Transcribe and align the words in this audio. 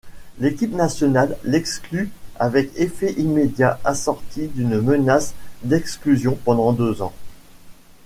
L'équipe 0.39 0.73
nationale 0.73 1.37
l'exclut 1.43 2.09
avec 2.39 2.71
effet 2.75 3.13
immédiat 3.19 3.79
assorti 3.85 4.47
d'une 4.47 4.81
menace 4.81 5.35
d'exclusion 5.61 6.35
pendant 6.43 6.73
deux 6.73 7.03
ans. 7.03 7.13